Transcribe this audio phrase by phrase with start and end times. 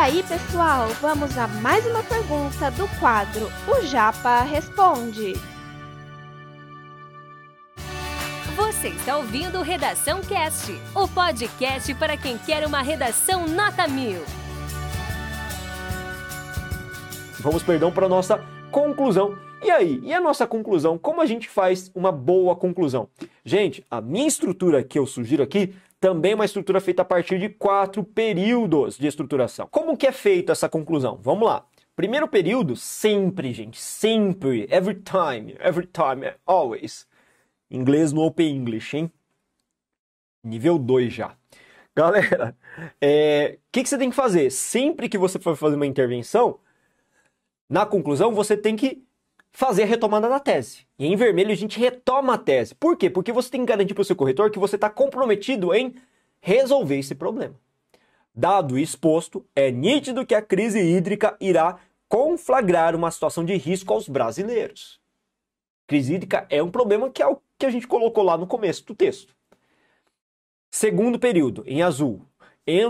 [0.00, 5.34] aí, pessoal, vamos a mais uma pergunta do quadro O Japa Responde.
[8.56, 14.22] Você está ouvindo Redação Cast, o podcast para quem quer uma redação nota mil.
[17.38, 19.36] Vamos, perdão, para a nossa conclusão.
[19.62, 20.96] E aí, e a nossa conclusão?
[20.96, 23.06] Como a gente faz uma boa conclusão?
[23.44, 27.50] Gente, a minha estrutura que eu sugiro aqui também uma estrutura feita a partir de
[27.50, 29.68] quatro períodos de estruturação.
[29.70, 31.18] Como que é feita essa conclusão?
[31.22, 31.66] Vamos lá.
[31.94, 37.06] Primeiro período, sempre, gente, sempre, every time, every time, always.
[37.70, 39.12] Inglês no Open English, hein?
[40.42, 41.36] Nível 2 já.
[41.94, 44.50] Galera, o é, que, que você tem que fazer?
[44.50, 46.58] Sempre que você for fazer uma intervenção,
[47.68, 49.04] na conclusão, você tem que
[49.52, 50.86] fazer a retomada da tese.
[50.98, 52.74] E em vermelho a gente retoma a tese.
[52.74, 53.10] Por quê?
[53.10, 55.94] Porque você tem que garantir para o seu corretor que você está comprometido em
[56.40, 57.54] resolver esse problema.
[58.34, 64.08] Dado exposto, é nítido que a crise hídrica irá conflagrar uma situação de risco aos
[64.08, 65.00] brasileiros.
[65.86, 68.86] Crise hídrica é um problema que é o que a gente colocou lá no começo
[68.86, 69.34] do texto.
[70.70, 72.24] Segundo período, em azul.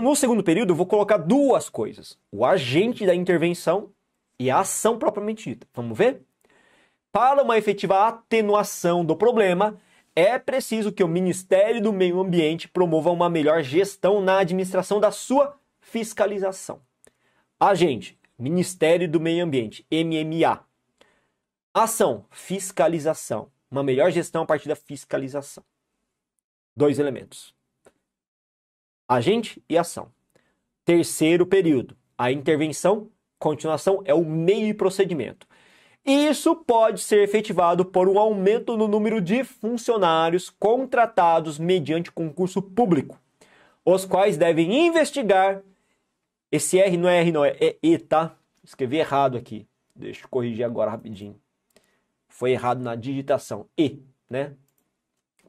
[0.01, 3.89] No segundo período, eu vou colocar duas coisas: o agente da intervenção
[4.39, 5.67] e a ação propriamente dita.
[5.73, 6.21] Vamos ver?
[7.11, 9.77] Para uma efetiva atenuação do problema,
[10.15, 15.11] é preciso que o Ministério do Meio Ambiente promova uma melhor gestão na administração da
[15.11, 16.81] sua fiscalização.
[17.59, 20.65] Agente, Ministério do Meio Ambiente, MMA.
[21.73, 23.51] Ação, fiscalização.
[23.69, 25.63] Uma melhor gestão a partir da fiscalização.
[26.75, 27.53] Dois elementos.
[29.07, 30.11] Agente e ação.
[30.85, 35.47] Terceiro período, a intervenção, continuação é o meio e procedimento.
[36.03, 43.19] Isso pode ser efetivado por um aumento no número de funcionários contratados mediante concurso público,
[43.85, 45.61] os quais devem investigar.
[46.51, 48.35] Esse R não é R, não, é E, tá?
[48.63, 49.67] Escrevi errado aqui.
[49.95, 51.39] Deixa eu corrigir agora rapidinho.
[52.27, 53.67] Foi errado na digitação.
[53.77, 54.55] E, né?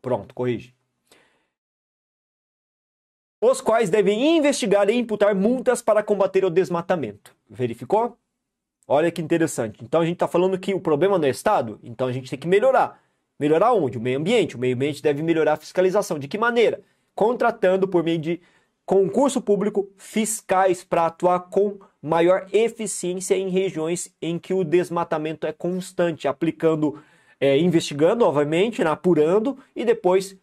[0.01, 0.75] Pronto, corrige.
[3.41, 7.35] Os quais devem investigar e imputar multas para combater o desmatamento.
[7.49, 8.17] Verificou?
[8.87, 9.83] Olha que interessante.
[9.83, 12.39] Então a gente está falando que o problema não é Estado, então a gente tem
[12.39, 13.01] que melhorar.
[13.39, 13.99] Melhorar onde?
[13.99, 14.57] O meio ambiente.
[14.57, 16.19] O meio ambiente deve melhorar a fiscalização.
[16.19, 16.81] De que maneira?
[17.15, 18.41] Contratando por meio de
[18.85, 25.53] concurso público fiscais para atuar com maior eficiência em regiões em que o desmatamento é
[25.53, 27.01] constante, aplicando,
[27.41, 30.37] é, investigando, obviamente, né, apurando e depois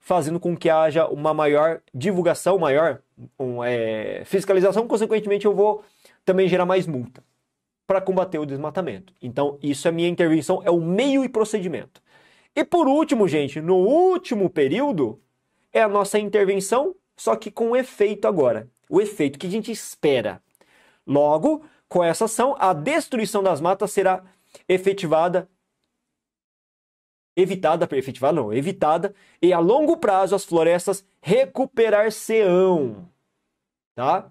[0.00, 3.00] fazendo com que haja uma maior divulgação, maior
[3.38, 4.88] um, é, fiscalização.
[4.88, 5.84] Consequentemente, eu vou
[6.24, 7.22] também gerar mais multa
[7.92, 9.12] para combater o desmatamento.
[9.20, 12.02] Então, isso é minha intervenção, é o meio e procedimento.
[12.56, 15.20] E por último, gente, no último período,
[15.70, 18.66] é a nossa intervenção, só que com efeito agora.
[18.88, 20.42] O efeito que a gente espera.
[21.06, 24.24] Logo, com essa ação, a destruição das matas será
[24.66, 25.46] efetivada
[27.36, 33.06] evitada, efetivada não, evitada, e a longo prazo as florestas recuperar-se-ão,
[33.94, 34.30] tá?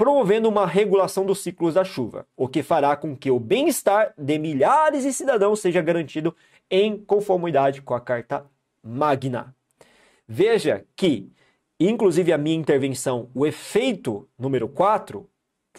[0.00, 4.38] Promovendo uma regulação dos ciclos da chuva, o que fará com que o bem-estar de
[4.38, 6.34] milhares de cidadãos seja garantido
[6.70, 8.46] em conformidade com a Carta
[8.82, 9.54] Magna.
[10.26, 11.30] Veja que,
[11.78, 15.28] inclusive a minha intervenção, o efeito número 4,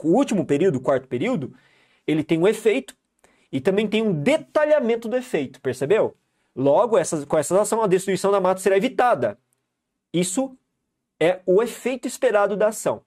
[0.04, 1.56] o último período, o quarto período,
[2.06, 2.96] ele tem um efeito
[3.52, 6.16] e também tem um detalhamento do efeito, percebeu?
[6.56, 9.40] Logo, essas, com essa ação, a destruição da mata será evitada.
[10.14, 10.56] Isso
[11.20, 13.02] é o efeito esperado da ação.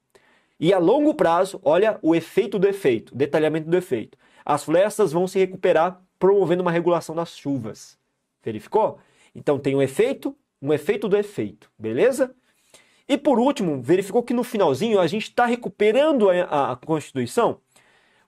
[0.59, 4.17] E a longo prazo, olha o efeito do efeito, detalhamento do efeito.
[4.45, 7.99] As florestas vão se recuperar promovendo uma regulação das chuvas.
[8.43, 8.99] Verificou?
[9.35, 12.35] Então tem um efeito, um efeito do efeito, beleza?
[13.09, 17.61] E por último, verificou que no finalzinho a gente está recuperando a, a Constituição,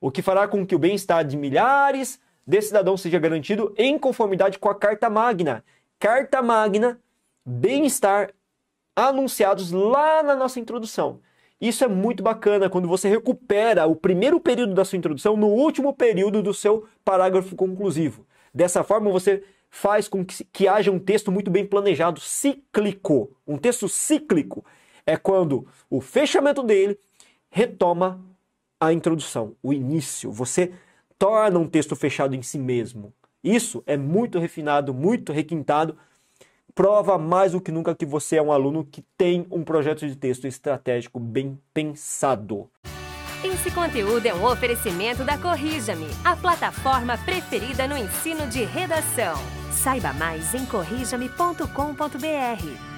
[0.01, 4.59] o que fará com que o bem-estar de milhares de cidadãos seja garantido em conformidade
[4.59, 5.65] com a Carta Magna.
[5.99, 7.01] Carta Magna,
[7.45, 8.33] bem-estar
[8.95, 11.21] anunciados lá na nossa introdução.
[11.61, 15.95] Isso é muito bacana quando você recupera o primeiro período da sua introdução no último
[15.95, 18.27] período do seu parágrafo conclusivo.
[18.53, 23.31] Dessa forma, você faz com que, que haja um texto muito bem planejado, cíclico.
[23.47, 24.65] Um texto cíclico
[25.07, 26.99] é quando o fechamento dele
[27.49, 28.21] retoma
[28.79, 30.31] a introdução, o início.
[30.31, 30.73] Você
[31.19, 33.13] torna um texto fechado em si mesmo.
[33.43, 35.97] Isso é muito refinado, muito requintado
[36.77, 40.15] prova mais do que nunca que você é um aluno que tem um projeto de
[40.15, 42.71] texto estratégico bem pensado.
[43.43, 49.37] Esse conteúdo é um oferecimento da Corrija-me, a plataforma preferida no ensino de redação.
[49.73, 52.96] Saiba mais em corrijame.com.br.